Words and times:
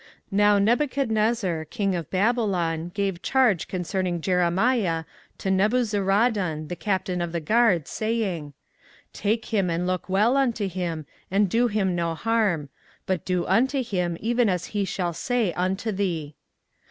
24:039:011 0.31 0.31
Now 0.31 0.57
Nebuchadrezzar 0.57 1.65
king 1.69 1.93
of 1.93 2.09
Babylon 2.09 2.89
gave 2.95 3.21
charge 3.21 3.67
concerning 3.67 4.19
Jeremiah 4.19 5.03
to 5.37 5.49
Nebuzaradan 5.51 6.69
the 6.69 6.75
captain 6.75 7.21
of 7.21 7.31
the 7.31 7.39
guard, 7.39 7.87
saying, 7.87 8.53
24:039:012 9.13 9.13
Take 9.13 9.45
him, 9.45 9.69
and 9.69 9.85
look 9.85 10.09
well 10.09 10.51
to 10.53 10.67
him, 10.67 11.05
and 11.29 11.47
do 11.47 11.67
him 11.67 11.95
no 11.95 12.15
harm; 12.15 12.69
but 13.05 13.23
do 13.25 13.45
unto 13.45 13.83
him 13.83 14.17
even 14.19 14.49
as 14.49 14.65
he 14.73 14.85
shall 14.85 15.13
say 15.13 15.53
unto 15.53 15.91
thee. 15.91 16.33